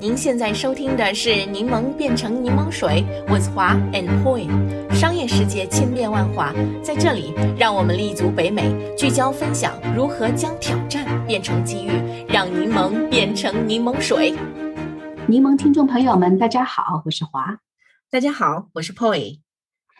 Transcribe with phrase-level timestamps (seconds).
[0.00, 4.48] 您现在收听的是《柠檬变成柠檬水》，with 华 and Poi。
[4.94, 11.90] 商业世界千变万化，在这里，让我们立足北美，聚焦分享如何将挑战变成机遇，
[12.26, 14.34] 让柠檬变成柠檬水。
[15.28, 17.58] 柠檬听众朋友们，大家好，我是华。
[18.10, 19.40] 大家好，我是 Poi。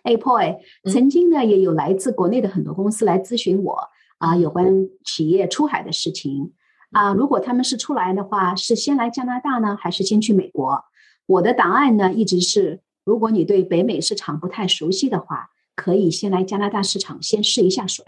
[0.04, 0.56] 哎，Poi，
[0.90, 3.78] 曾经呢，也有来自国内的很多公司来咨询我
[4.16, 4.66] 啊，有关
[5.04, 6.54] 企业出海的事情。
[6.90, 10.84] 啊，如果他们是出来的话，是先来加拿大呢，还是先去美国？
[11.26, 18.04] 我的答案呢，一直是：如果你对北美市场不太熟悉的话，可以先来加拿大市场先试一下水。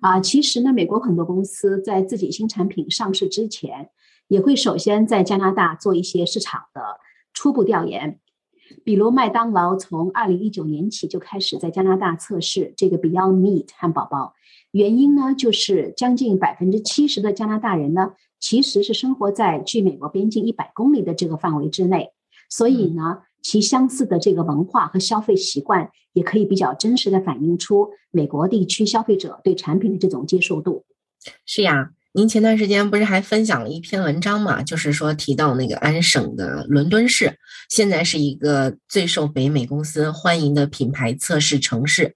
[0.00, 3.90] 啊，其实呢，美国很多公司在自己新产品上市之前，
[4.28, 6.80] 也会首先在加拿大做一些市场的
[7.32, 8.20] 初步调研。
[8.84, 14.34] 比如麦当劳从二零一九年起就开始在加拿大测试这个 Beyond Meat 汉堡包。
[14.72, 22.10] 原因呢，就是将近百分之七十的加拿大人呢，其实是生活在距美国边境一百公里的这个范围之内，
[22.48, 30.86] 所以呢，其相似的这个文化和消费习惯，也可以比较真实的反映出美国地区消费者对产品的这种接受度。
[31.44, 34.62] 是呀，您前段时间不是还分享了一篇文章嘛？
[34.62, 42.14] 就是说提到那个安省的伦敦市，现在是一个最受北美公司欢迎的品牌测试城市。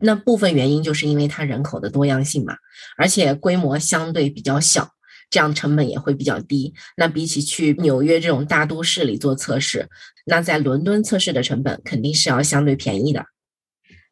[0.00, 2.56] 那部分原因就是因为它人口的多样性嘛，
[2.98, 4.90] 而且规模相对比较小，
[5.30, 6.74] 这样成本也会比较低。
[6.96, 9.88] 那比起去纽约这种大都市里做测试，
[10.26, 13.24] 那在伦敦测试的成本肯定是要相对便宜的。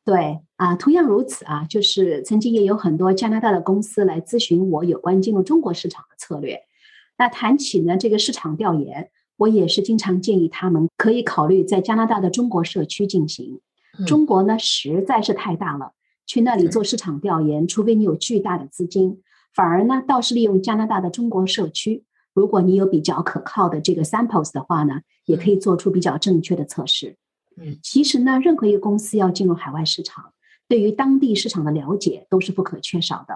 [0.04, 6.60] 对啊，同样如此啊，就是曾经也有很多加拿大的公司来咨询我有关进入中国市场的策略。
[7.18, 13.60] 那谈起呢这个市场调研，我也是经常建议他们可以考虑在加拿大的中国社区进行。
[14.06, 15.92] 中国呢实在是太大了，
[16.26, 19.22] 去那里做市场调研，除非你有巨大的资金，
[19.54, 27.16] 反而呢倒是利用加拿大的中国社区，如果你有比较可靠的这个 samples 的话呢，也可以做出比较正确的测试。
[27.56, 30.32] 嗯，其实呢，任何一个公司要进入海外市场，
[30.66, 33.34] 对于当地市场的了解都是不可缺少的。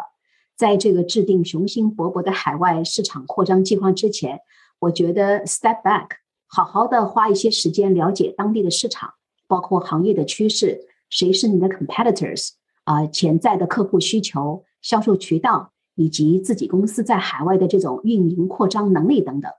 [0.57, 4.41] 在这个制定雄心勃勃的海外市场扩张计划之前，
[4.79, 6.07] 我觉得 step back，
[6.47, 9.13] 好好的花一些时间了解当地的市场。
[9.47, 12.51] 包括行业的趋势，谁是你的 competitors
[12.85, 13.07] 啊？
[13.07, 19.51] 潜在的客户需求、销售渠道，以及自己公司在海外的这种运营扩张能力等等。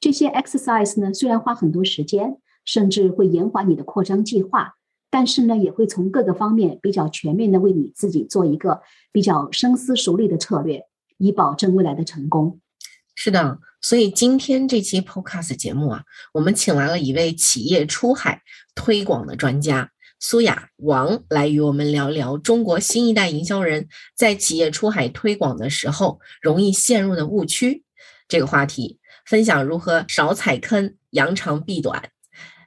[0.00, 4.74] 这些 exercise 呢，虽然花很多时间，甚至会延缓你的扩张计划，
[5.10, 10.84] 但是呢，也会从各个方面比较全面的为你自己做一个比较深思熟虑的策略，
[11.16, 12.60] 以保证未来的成功。
[13.20, 18.42] 是的，所以今天这期 podcast 节目啊，我们请来了一位企业出海
[18.76, 19.90] 推广的专家
[20.20, 27.82] 苏雅王，来与我们聊聊中国新一代营销人在企业出海推广的时候容易陷入的误区
[28.28, 32.10] 这个话题，分享如何少踩坑、扬长避短。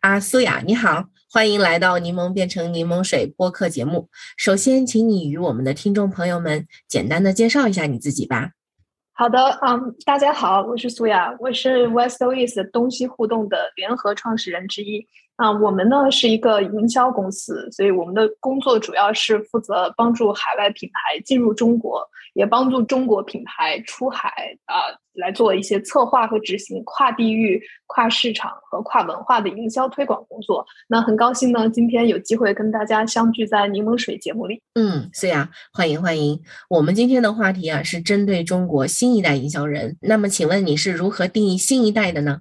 [0.01, 4.09] 啊，苏雅你好，欢迎来到柠檬变成柠檬水播客节目。
[4.35, 8.50] 首先，请你与我们的听众朋友们简单的介绍一下你自己吧。
[9.21, 15.07] 好的，嗯，大家好，我是苏雅，我是 West Ois 东西互动的联合创始人之一。
[15.35, 22.01] 啊，我们呢是一个营销公司，所以我们的工作主要是负责帮助海外品牌进入中国。
[22.34, 24.30] 也帮助中国品牌出海
[24.66, 24.75] 啊，
[25.14, 30.66] 来做一些策划和执行跨地域、跨市场和跨文化的营销推广工作。
[30.88, 34.62] 那很高兴呢，今天有机会跟大家相聚在柠檬水节目里。
[34.75, 36.42] 嗯，是呀，欢迎欢迎。
[36.69, 39.98] 我们今天的话题啊，是针对中国新一代营销人。
[40.02, 42.40] 那么，请问你是如何定义新一代的呢？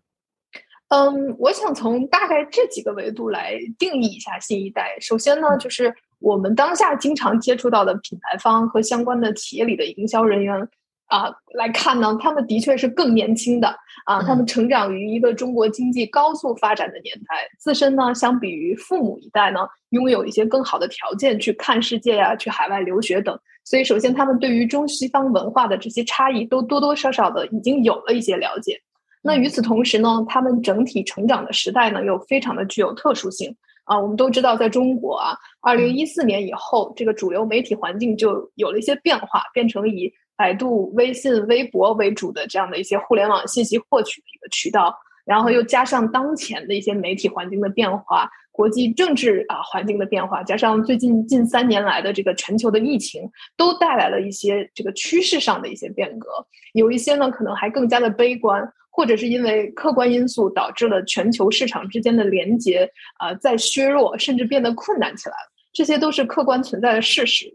[0.89, 4.97] 嗯，我想从大概这几个维度来定义一下新一代。
[5.01, 5.95] 首先呢，就是。
[6.21, 10.69] 我们当下经常接触到的品牌方和相关的企业里的营销人员
[11.07, 19.61] 啊来看呢，他们的确是更年轻的啊，他们成长于一个中国经济高速发展的年代，自身呢相比于父母一代呢，
[19.91, 23.37] 拥有一些更好的条件去看世界呀，去海外留学等。
[23.65, 28.81] 所以，首先他们对于中西方文化的这些差异都多多少少的已经有了一些了解。
[29.23, 33.57] 那与此同时呢，他们整体成长的时代呢又非常的具有特殊性。
[33.91, 44.97] 啊，我们都知道，在中国啊，二零一四年以后，这个主流媒体环境就有了一些变化，变成以百度、微信、微博为主的这样的一些互联网信息获取的一个渠道。
[45.25, 56.29] 然后又加上当前的一些媒体环境的变化，国际政治啊环境的变化，加上最近近三年来的这个全球的疫情，都带来了一些这个趋势上的一些变革。
[56.75, 58.73] 有一些呢，可能还更加的悲观。
[58.91, 65.35] 或者是因为客观因素导致了全球市场之间的连接啊在削弱，甚至变得困难起来，
[65.73, 67.55] 这些都是客观存在的事实。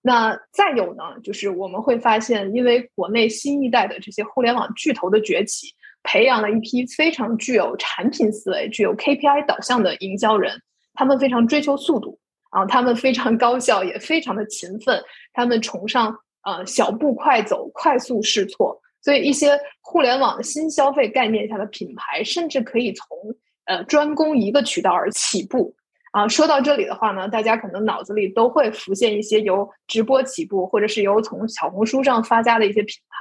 [0.00, 5.66] 那再有呢，就是我们会发现，因为国内新一代的这些互联网巨头的崛起，
[6.04, 10.62] 培养了一批非常具有产品思维、具有 KPI 导向的营销人。
[10.94, 12.18] 他们非常追求速度
[12.50, 15.02] 啊，他们非常高效，也非常的勤奋。
[15.32, 18.80] 他们崇尚呃小步快走、快速试错。
[19.06, 23.06] 所以，一些互联网新消费概念下的品牌，甚至可以从
[23.66, 25.72] 呃专攻一个渠道而起步。
[26.10, 33.16] 啊，说到这里的话呢，大家可能脑子里都会浮现一些由直播起步，或者是由从小红书上发家的一些品牌，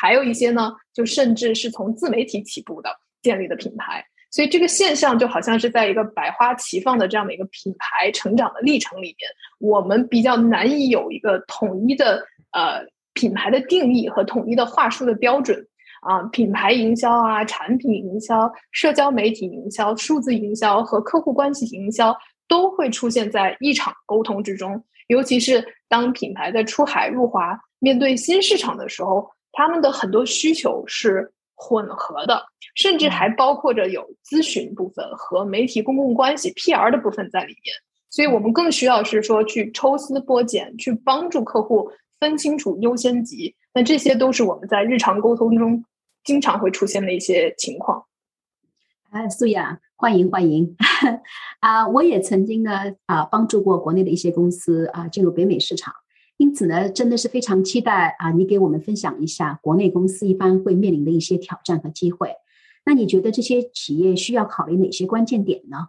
[0.00, 2.88] 还有一些呢，就甚至是从自媒体起步的
[3.20, 4.02] 建立的品牌。
[4.30, 9.28] 所以这个现象就好像是在一个百花齐放的这样的一个品牌成长的历程里面，
[9.58, 12.82] 我们比较难以有一个统一的呃
[13.18, 15.66] 品牌的定义和统一的话术的标准。
[16.00, 22.16] 啊，品牌营销啊，产品营销、社交媒体营销、数字营销和客户关系营销
[22.46, 24.80] 都会出现在一场沟通之中。
[25.08, 32.44] 尤其是当品牌在出海入华、面对新市场的时候，他们的很多需求是混合的，
[32.76, 37.74] 甚至还包括着有咨询部分和媒体公共关系 PR 的部分在里面。
[38.08, 43.54] 所以我们更需要是说去抽丝剥茧，去帮助客户分清楚优先级。
[43.74, 45.84] 那这些都是我们在日常沟通中
[46.24, 48.04] 经常会出现的一些情况。
[49.10, 50.76] 哎，素雅，欢迎欢迎
[51.60, 51.88] 啊！
[51.88, 55.94] 我也曾经呢啊帮助过国内的一些公司啊进入北美市场，
[56.36, 62.34] 因此呢真的是非常期待啊你给我们分享一下国内公司一般会面临的一些挑战和机会。
[62.84, 65.88] 那你觉得这些企业需要考虑哪些关键点呢？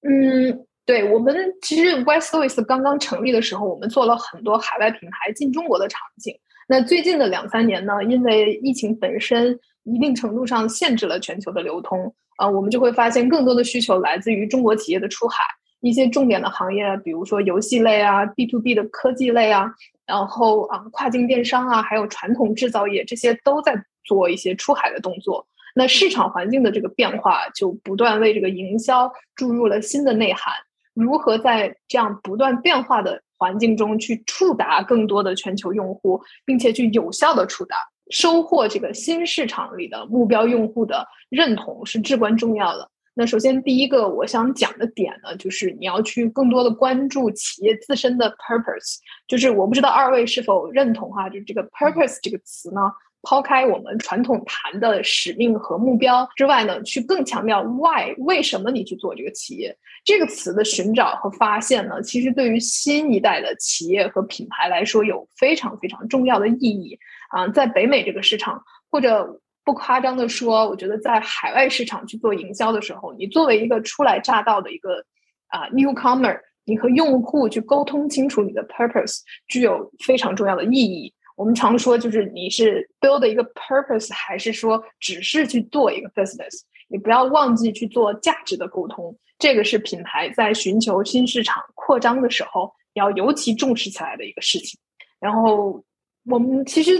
[0.00, 6.38] 嗯，对我们其实 West Louis 刚刚成立的时候，我们做了很多海外品牌进中国的场景。
[6.68, 15.42] 那最近的两三年呢，因为疫情本身一定程度上限制了全球的流通，啊，我们就会发现更多的需求来自于中国企业的出海，
[15.80, 19.70] 一些重点的行业，比如说游戏类啊、B to B 的科技类啊，
[20.06, 25.46] 然后啊跨境电商啊，还有传统制造业，这些都在做一些出海的动作。
[25.74, 30.52] 那市场环境的这个变化，就不断为这个营销注入了新的内涵。
[30.94, 37.76] 如何在这样不断变化的环境中去触达更多的全球用户，并且去有效的触达，
[38.10, 42.88] 收获这个新市场里的目标用户的认同是至关重要的。
[43.16, 48.96] 那首先第一个我想讲的点呢，就是你要去更多的关注企业自身的 purpose，
[49.28, 52.80] 就是我不知道二位是否认同哈，就是这个 purpose 这个词呢。
[53.24, 62.00] 抛开我们传统谈的使命和目标之外呢，去更强调 why 为什么你去做这个企业这个词的寻找和发现呢？
[62.02, 66.98] 其实对于新一代的企业和品牌来说有非常非常重要的意义
[67.30, 67.48] 啊！
[67.48, 75.02] 在北美这个市场，或者不夸张的说，我觉得在海外市场去做营销的时候，你作为一个初来乍到的一个
[75.48, 81.14] 啊 newcomer，你和用户去沟通清楚你的 purpose，具有非常重要的意义。
[81.36, 86.60] 我们常说，就是你是 build 一个 purpose，还是说只是去做一个 business？
[86.88, 94.78] 你不要忘记去做价值的沟通，这个是品牌在寻求新市场扩张的时候要尤其重视起来的一个事情。
[95.18, 95.82] 然后
[96.26, 96.92] 我们其实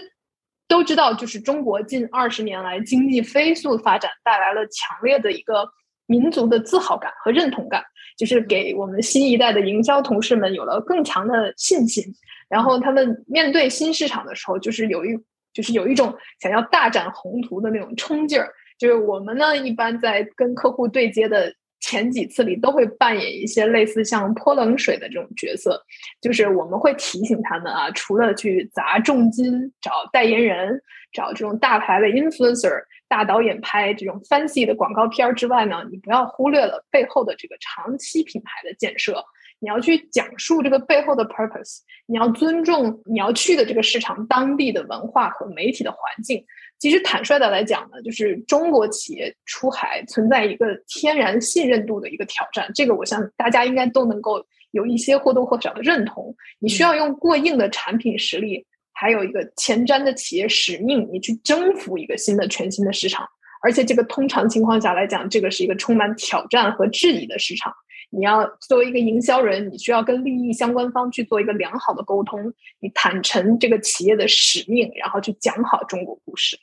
[0.66, 5.68] 都知道，就是中国近二十年来经济飞速发展带来了强烈的一个
[6.06, 7.84] 民族的自豪感和认同感，
[8.16, 12.04] 就是给我们新一代的营销同事们有了更强的信心。
[12.48, 15.18] 然后他们面对新市场的时候，就是有一
[15.52, 18.52] 就是有一种想要大展宏图的那种冲劲儿。
[18.78, 25.78] 就是我们呢，一般在跟客户对接的前几次里，都会扮演一些类似像泼冷水的这种角色。
[26.18, 30.80] 就是我们会提醒他们啊，除了去砸重金找代言人、
[31.12, 39.22] 找这种大牌的 influencer、大导演拍这种 fancy 的广告片之外呢，你不要忽略了背后的这个长期品牌的建设。
[39.60, 46.44] 你要去讲述这个背后的 purpose，你要尊重你要去的这个市场当地的文化和媒体的环境。
[46.84, 52.70] 其实坦率的来讲呢，就是中国企业出海存在一个天然信任度的一个挑战。
[52.74, 56.36] 这个我想大家应该都能够有一些或多或少的认同。
[56.58, 63.26] 你需要用过硬的产品实力，还有一个前瞻的企业使命，你去征服一个新的全新的市场。
[63.62, 67.72] 而且这个通常情况下来讲，这个是一个充满挑战和质疑的市场。
[68.10, 76.58] 你要作为一个营销人，你需要跟利益相关方去做一个良好的沟通，你坦诚这个企业的使命，然后去讲好中国故事。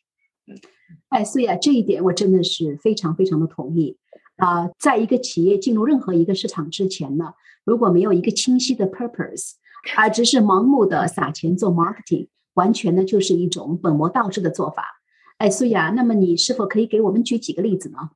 [1.10, 3.98] 哎，所以啊，这一点我真的是非常非常的同意
[4.38, 4.70] 啊。
[4.80, 7.34] 在一个企业进入任何一个市场之前呢，
[7.64, 9.54] 如果没有一个清晰的 purpose，
[9.96, 15.02] 啊只是盲目的撒钱做 marketing，完全呢就是一种本末倒置的做法。
[15.38, 18.12] 哎，苏雅，那么你是否可以给我们举几个例子呢？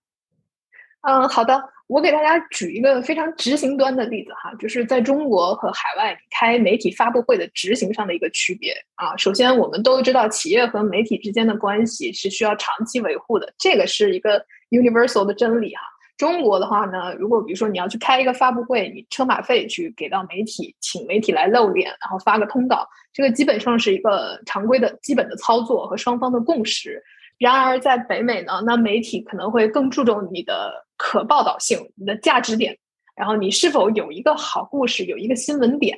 [1.01, 9.15] 嗯，好的，我给大家举一个非常执行端的例子哈，就是在中国和海外开媒体发布会的执行上的一个区别啊。
[9.17, 15.81] 首先，我们都知道企业和媒体之间的关系是需要长期维护的，这个是一个 universal 的真理哈。
[16.17, 27.03] 中国的话呢，如果比如说你要去开一个发布会，你车马费去给到媒体，请媒体来露脸，然后发个通稿，这个基本上是一个常规的基本的操作和双方的共识。
[27.37, 32.77] 然而在北美呢，那媒体可能会更注重你的可报道性、你的价值点，
[33.15, 35.97] 然后你是否有一个好故事、有一个新闻点，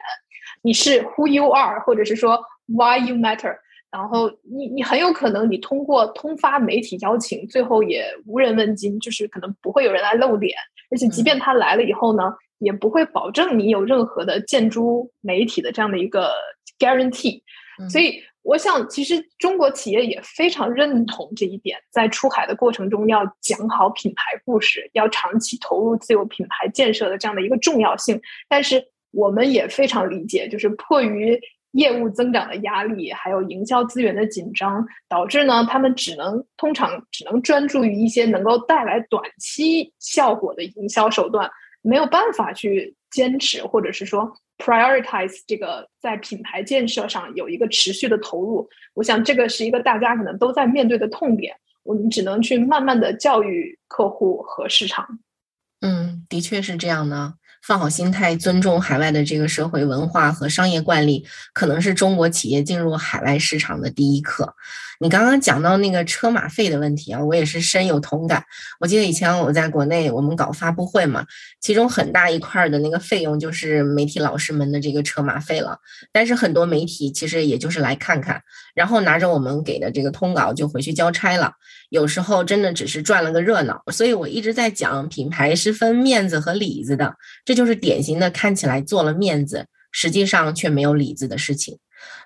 [0.62, 3.58] 你是 Who you are，或者是说 Why you matter。
[3.89, 10.56] 然后你你很有可能你通过通发媒体邀请，最后也无人问津，就是可能不会有人来露脸，
[10.92, 16.32] 而且即便他来了以后呢，也不会保证你有任何的建筑媒体的这样的一个
[16.77, 17.42] guarantee。
[17.89, 28.22] 所以我想，其实中国企业也非常认同这一点，在出海的过程中要讲好品牌故事，要长期投入自有品牌建设的这样的一个重要性。
[28.48, 31.38] 但是我们也非常理解，就是迫于。
[31.74, 41.48] 业务增长的压力，还有营销资源的紧张，导致呢，他们只能通常只能专注于一些能够带来短期效果的营销手段，
[41.84, 48.68] 没有办法去坚持，或者是说 prioritize 这个在品牌建设上有一个持续的投入。
[48.94, 55.20] 我想这个是一个大家可能都在面对的痛点，我们只能去慢慢的教育客户和市场。
[55.82, 57.36] 嗯，的确是这样的。
[57.64, 64.56] 放好心态，尊重海外的这个社会文化和商业惯例，可能是中国企业进入海外市场的第一课。
[65.00, 68.44] 你刚刚讲到那个车马费的问题啊，我也是深有同感。
[68.80, 71.25] 我记得以前我在国内，我们搞发布会嘛，
[71.62, 75.77] 其中很大一块的那个费用就是媒体老师们的这个车马费了。
[76.12, 78.42] 但是很多媒体其实也就是来看看，
[78.74, 81.54] 然后拿着我们给的这个通稿就回去交差了。
[81.89, 83.84] 有时候真的只是赚了个热闹。
[83.92, 87.16] 所以我一直在讲，品牌是分面子和里子的。
[87.46, 91.77] 这就是典型的看起来做了面子，实际上却没有里子的事情。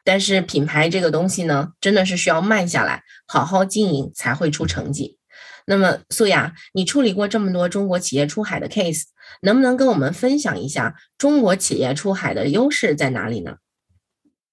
[0.04, 5.18] 但是品牌这个东西呢，真的是需要慢下来，好好经营才会出成绩。
[5.66, 9.04] 那么素雅，你处理过这么多中国企业出海的 case，
[9.42, 13.58] 能不能跟我们分享一下中国企业出海的优势在哪里呢？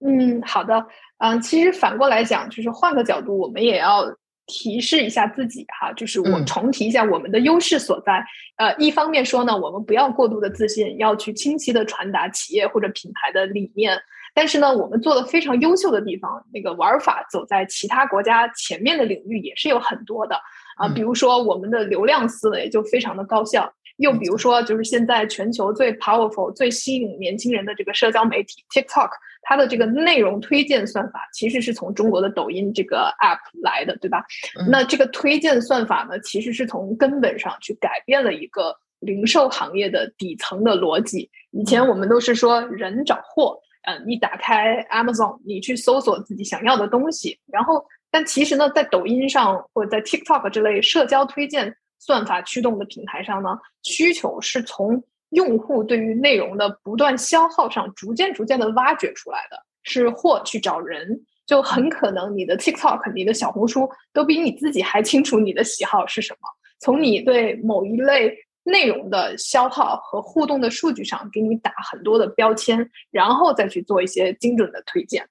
[0.04, 0.86] 嗯，好的。
[1.18, 4.04] 嗯，其实反过来讲，就是换个角度，我们也要。
[4.50, 8.24] 提示一下自己哈，就是我重提一下我们的优势所在。
[8.56, 13.94] 呃，一方面说呢，我们不要过度的自信，要去清晰的传达企业或者品牌的理念。
[14.34, 20.36] 但是呢，我们做的非常优秀的地方，那个玩法走在其他国家前面的领域也是有很多的
[20.76, 20.88] 啊。
[20.88, 23.72] 比如说，我们的流量思维就非常的高效。
[23.96, 29.10] 又比如说，就是现在全球最 powerful、最吸引年轻人的这个社交媒体 TikTok，
[29.42, 34.24] 它的这个内容推荐算法其实是从中国的抖音这个 app 来的，对吧？
[34.70, 41.28] 那这个推荐算法呢，其实是从根本上去改变了一个零售行业的底层的逻辑。
[41.50, 43.58] 以前我们都是说人找货，
[43.88, 51.74] 呃，你打开 Amazon，你去搜索自己想要的东西，然后，但其实呢，在抖音上或者在 TikTok 这类社交推荐。
[52.00, 66.38] 算法驱动的平台上呢，需求是从用户对于内容的不断消耗上逐渐逐渐的挖掘出来的，是货去找人，就很可能你的 TikTok、你的小红书都比你自己还清楚你的喜好是什么，
[66.78, 68.32] 从你对某一类
[68.68, 75.28] 内容的消耗和互动的数据上给你打很多的标签，然后再去做一些精准的推荐。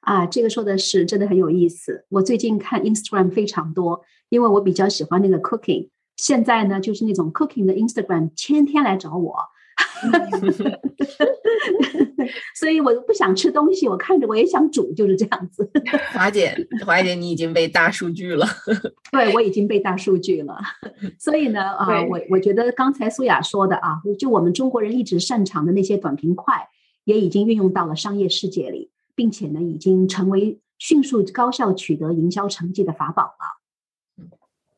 [0.00, 2.04] 啊，这个说的是真的很有意思。
[2.10, 5.88] 我最近看 Instagram 非常多，因为我比较喜欢那个 cooking。
[6.16, 9.36] 现在呢，就是那种 cooking 的 Instagram 天天来找我，
[12.54, 15.70] 所以我不想吃东西，我看着我也想煮，就是这样子。
[16.12, 16.54] 华姐，
[16.84, 18.46] 华姐，你已经被大数据了。
[19.12, 20.58] 对，我已经被大数据了。
[21.18, 26.68] 所以呢，啊，我我觉得刚才苏雅说的啊，就我们中国人一直擅长的那些短平快，
[27.04, 28.90] 也已经运用到了商业世界里。
[29.16, 33.62] 并且呢，已经成为迅速高效取得营销成绩的法宝了。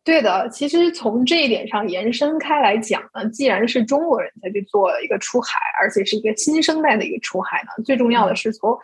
[0.07, 8.79] 对的，其实从这一点上延伸开来讲呢，既然是中国人在去做一个出海，而且是一个新生代的一个出海呢，最重要的是从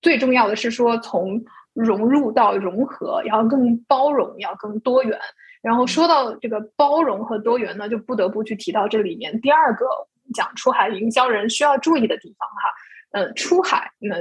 [0.00, 5.18] 最重要的是说从融入到融合，要更包容，要更多元。
[5.62, 9.84] 然后说到这个包容和多元呢，就不得不去提到这里面第二个
[10.32, 12.70] 讲出海营销人需要注意的地方哈。
[13.10, 14.14] 嗯，出海那。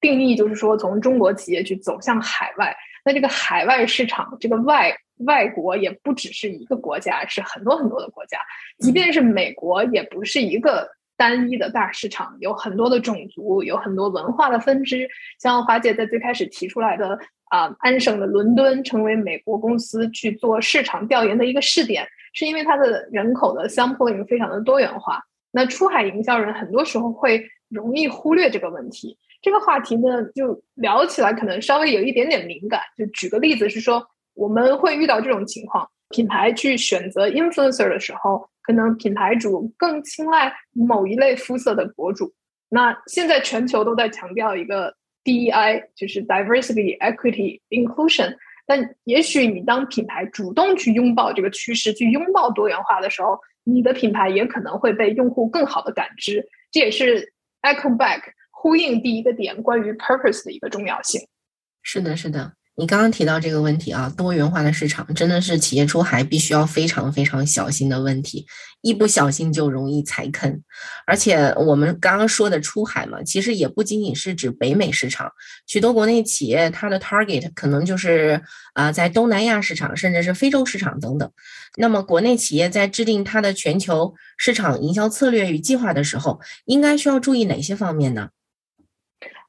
[0.00, 4.96] 定义就是说，从中国企业去走向海外，那这个海外市场，这个外
[5.26, 8.38] 外国也不只是一个国家，是很多很多的国家。
[8.78, 15.08] 即便是美国，也不是一个单一的大市场，有很多的种族，有很多文化的分支。
[15.38, 17.18] 像华姐在最开始提出来的
[17.50, 25.22] 啊，安省的伦敦成为美国公司去做市场调研的一个试点，是因为它的人口的 sampling 非常的多元化。
[25.52, 29.16] 那出海营销人很多时候会容易忽略这个问题。
[29.44, 32.80] 这个话题呢，就聊起来可能稍微有一点点敏感。
[32.96, 42.32] 就举个例子是说，我们会遇到这种情况：品牌去选择 influencer 的时候，可能品牌主更青睐某一类肤色的博主。
[42.70, 48.34] 那现在全球都在强调一个 DEI，就是 diversity, equity, inclusion。
[48.64, 56.48] 但也许你当品牌主动去拥抱这个趋势，去拥抱多元化的时候，你的品牌也可能会被用户更好的感知。
[56.72, 58.22] 这也是 echo back
[58.64, 61.20] 呼应第一个点关于 purpose 的一个重要性。
[61.82, 62.54] 是的，是的。
[62.76, 68.46] 你刚刚提到这个问题啊，多元化的市场真的是企业出海必须要非常非常小心的问题，
[68.80, 70.62] 一不小心就容易踩坑。
[71.06, 75.30] 而且我们刚刚说的出海嘛，其实也不仅仅是指北美市场，
[75.66, 78.42] 许多国内企业它的 target 可能就是
[78.72, 81.30] 啊在东南亚市场，甚至是非洲市场等等。
[81.76, 88.30] 那么国内企业在制定它的全球市场营销策略与计划的时候，应该需要注意哪些方面呢？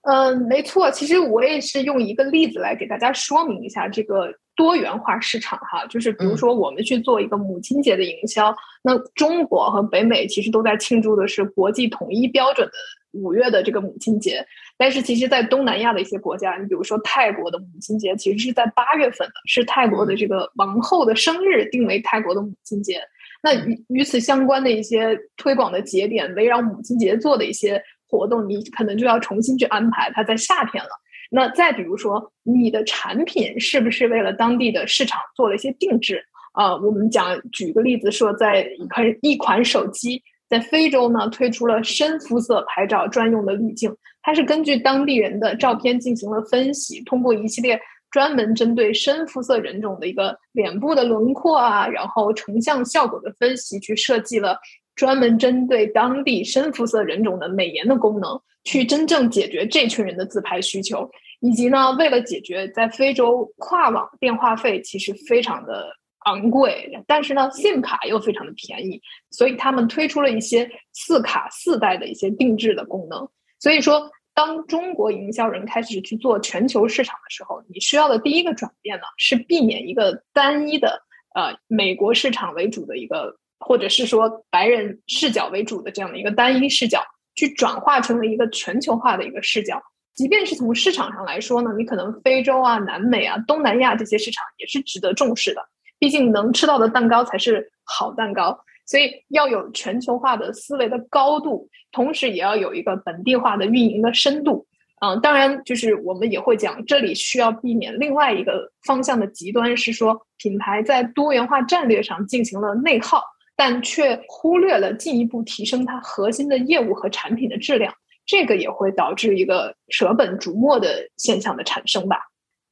[0.08, 12.74] 嗯，没错，其实我也是用一个例子来给大家说明一下这个多元化市场哈，就是比如说我们去做一个母亲节的营销，那中国和北美其实都在庆祝的是国际统一标准的
[13.14, 14.46] 五月的这个母亲节，
[14.78, 23.02] 但是其实，在东南亚的一些国家，你比如说泰国的母亲节其实是在八月份的，是泰国的这个王后的生日定为泰国的母亲节，
[23.42, 27.82] 那与与此相关的一些推广的节点，围绕母亲节做的一些。
[28.08, 30.90] 活动你可能就要重新去安排，它在夏天了。
[31.32, 36.76] 那再比如说，你的产品是不是为了当地的市场做了一些定制啊？
[36.78, 47.82] 我们讲举个例子说，在一款一款手机在非洲呢推出了深肤色拍照专用的滤镜，它是根据当地人的照片进行了分析，通过一系列
[48.12, 54.60] 专门针对深肤色人种的一个脸部的轮廓啊，然后成像效果的分析，去设计了。
[54.96, 61.10] 专门针对当地深肤色人种的美颜的功能，去真正解决这群人的自拍需求，
[61.42, 73.28] 以及呢，为了解决在非洲跨网电话费其实非常的昂贵，但是呢，SIM 卡又非常的便宜，所以他们推出了一些四卡四代的一些定制的功能。
[73.60, 81.02] 所以说，当中国营销人开始去做全球市场的时候，你需要的第一个转变呢，是避免一个单一的
[81.36, 83.36] 呃美国市场为主的一个。
[83.66, 87.04] 或者是说白人视角为主的这样的一个单一视角，
[87.36, 89.82] 去转化成了一个全球化的一个视角。
[90.14, 95.62] 即便是从市场上来说呢，你可能非洲啊、南美啊、东南亚这些市场也是值得重视的。
[95.98, 104.68] 毕竟能吃到的蛋糕才是好蛋糕，所以要有全球化的思维的高度，同时也要有一个本地化的运营的深度。
[105.02, 113.22] 嗯，当然，就是我们也会讲，这里需要避免另外一个方向的极端，是说品牌在多元化战略上进行了内耗。
[113.56, 117.94] 但却忽略了进一步提升它核心的业务和产品的质量，
[118.26, 122.18] 这个也会导致一个舍本逐末的现象的产生吧？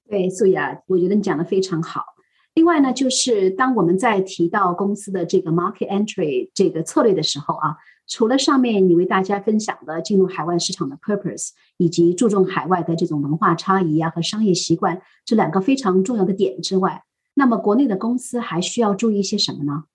[0.10, 2.04] 对，素雅，我觉得你讲的非常好。
[2.54, 19.86] 另外呢，就是当我们在提到公司的这个 market entry 这个策略的时候啊，除了上面你为大家分享的进入海外市场的 purpose，以及注重海外的这种文化差异啊和商业习惯这两个非常重要的点之外，那么国内的公司还需要注意些什么呢？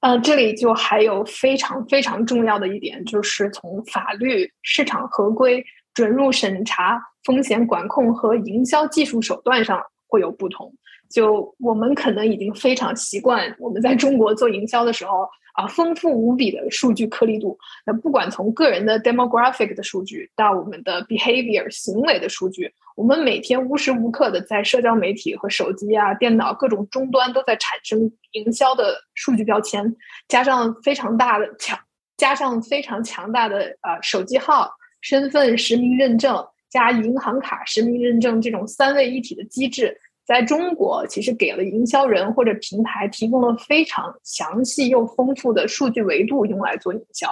[0.00, 10.72] 呃，这里就还有非常非常重要的一点，就是从法律、市场合规、准入审查、风险管控和营销技术手段上会有不同。
[11.10, 15.28] 就我们可能已经非常习惯，我们在中国做营销的时候。
[15.54, 17.58] 啊，丰富无比的数据颗粒度。
[17.84, 29.94] 那不管从个人的 demographic 的数据，到我们的 behavior 行为的数据，我们每天无时无刻的在社交媒体和手机啊、电脑各种终端都在产生营销的数据标签，
[30.28, 31.78] 加上非常大的强，
[32.16, 39.98] 加上非常强大的啊手机号、身份实名认证加银行卡实名认证这种三位一体的机制。
[40.30, 47.28] 在中国，其实给了营销人或者平台提供了非常详细又丰富的数据维度，用来做营销。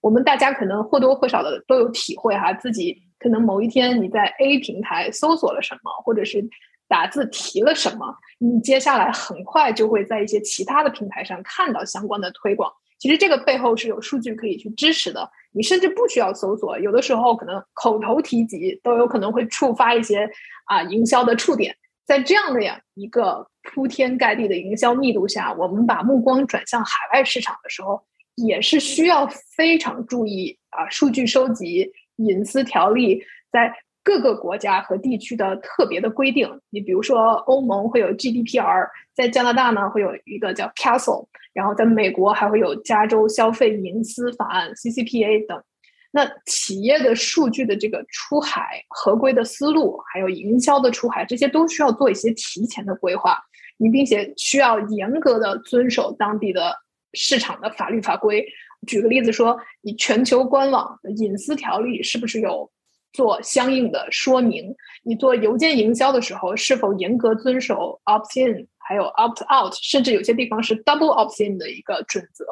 [0.00, 6.42] 我们大家可能或多或少的都有体会哈，自己可能某一天你在 A 平台搜索了什么，或者是
[6.88, 8.06] 打字提了什么，
[8.38, 12.72] 你接下来很快就会在一些其他的平台上看到相关的推广。
[12.98, 20.26] 其实这个背后是有数据可以去支持的，你甚至不需要搜索，有的时候可能口头提及都有可能会触发一些
[20.64, 21.76] 啊营销的触点。
[22.08, 28.02] 在这样的呀一个铺天盖地的营销密度下，我们把目光转向海外市场的时候，
[28.34, 33.70] 也是需要非常注意啊数据收集、隐私条例，在
[34.02, 36.48] 各个国家和地区的特别的规定。
[36.70, 45.62] 你比如说，欧盟会有 GDPR，在加拿大呢会有一个叫 Castle，然后在美国还会有加州消费隐私法案 CCPA 等。
[46.10, 53.38] 那企业的数据的这个出海合规的思路，还有营销的出海，这些都需要做一些提前的规划。
[53.76, 56.74] 你并且需要严格的遵守当地的
[57.12, 58.44] 市场的法律法规。
[58.86, 62.70] 举个例子说，你全球官网的隐私条例是不是有
[63.12, 64.74] 做相应的说明？
[65.04, 72.44] 你做邮件营销的时候，是否严格遵守 opt in 还有 opt out，甚至有些地方是 double opt in 的一个准则？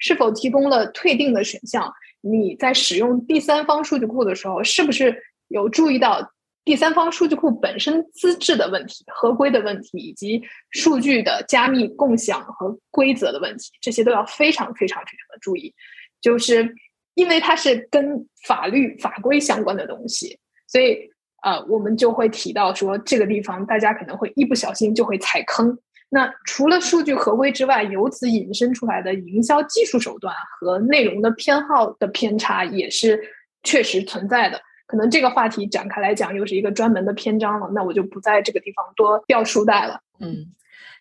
[0.00, 1.90] 是否提供了退订的选项？
[2.24, 6.32] 你在使用第三方数据库的时候，是不是有注意到
[6.64, 13.70] 第三方数据库本身资质的问题、合规的问题，以及数据的加密共享和规则的问题？
[13.82, 15.74] 这些都要非常非常非常的注意，
[16.22, 16.74] 就是
[17.14, 21.10] 因为它是跟法律法规相关的东西，所以
[21.42, 25.78] 呃，我们就会提到说，这个地方大家可能会一不小心就会踩坑。
[26.08, 33.20] 那除了数据合规之外，由此引申出来的营销技术手段和内容的偏好的偏差也是
[33.62, 34.60] 确实存在的。
[34.86, 37.68] 可能这个话题展开来讲，又是一个专门的篇章了。
[37.72, 40.00] 那我就不在这个地方多掉书袋了。
[40.20, 40.52] 嗯。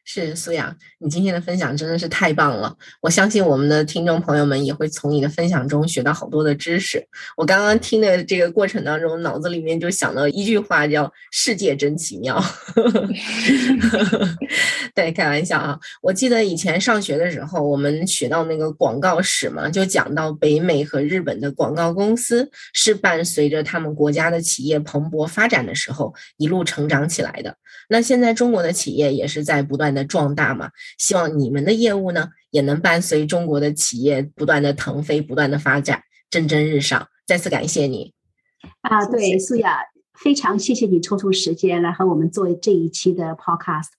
[0.05, 2.75] 是苏阳，你今天的分享真的是太棒了！
[3.01, 7.05] 我相信我们的听众朋友们也会从你的分享中学到好多的知识。
[7.37, 12.43] 我刚刚听的这个过程当中，脑子里面就想到一句话，叫“世界真奇妙”。
[14.93, 15.79] 对，开玩笑啊！
[16.01, 27.55] 我记得以前上学的时候，我们学到那个广告史嘛，就讲到北美和日本的广告公司是伴随着他们国家的企业蓬勃发展的时候一路成长起来的。
[27.89, 37.07] 那现在中国的企业也是在不断的壮大嘛，希望你们的业务呢也能伴随中国的企业不断的腾飞、不断的发展，蒸蒸日上。
[37.25, 38.13] 再次感谢你
[38.81, 39.79] 啊，对，苏雅，
[40.13, 43.89] 非常谢谢你抽出时间来和我们做这一期的 podcast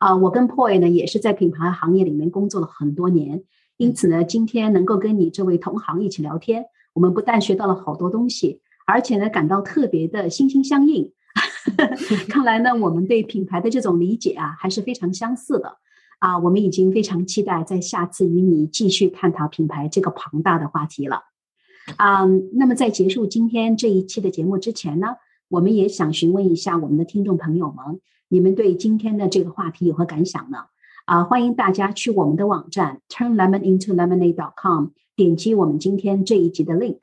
[0.00, 0.16] 啊。
[0.16, 3.42] 我跟 Poy 呢也是在品牌行业里面工作了很多年，
[3.76, 11.12] 因此呢，今天能够跟你这位同行一起聊天，我们不但学到了好多东西，而且呢感到特别的心心相印。
[12.28, 15.78] 看来呢，我们对品牌的这种理解啊，还是非常相似的
[16.18, 16.38] 啊。
[16.38, 21.22] 我们已经非常期待在下次与你继续探讨品牌这个庞大的话题了
[21.96, 22.26] 啊。
[22.52, 25.16] 那么在结束今天这一期的节目之前呢，
[25.48, 30.58] 我们也想询问一下我们的听众朋友们，你们对今天的这个话题有何感想呢？
[31.06, 37.00] 啊，欢迎大家去我们的网站 turnlemonintolemonade.com 点击我们今天这一集的 link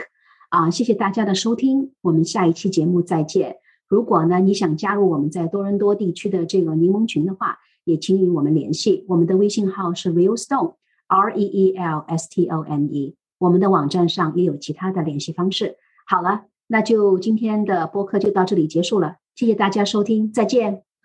[0.49, 0.69] 啊。
[0.69, 3.57] 谢谢大家的收听，我们下一期节目再见。
[3.89, 9.03] 如果呢，你想加入我们在多伦多地区的这个柠檬群的话，也请与我们联系。
[9.07, 10.75] 我们的微信号是 Real Stone
[11.07, 13.15] R E E L S T O N E。
[13.39, 15.75] 我们的网站上也有其他的联系方式。
[16.05, 19.15] 好了，那就今天的播客就到这里结束了。
[19.33, 20.88] 谢谢大家收听，再见。